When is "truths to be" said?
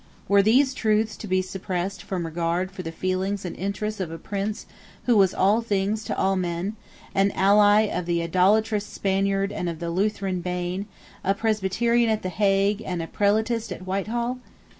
0.73-1.43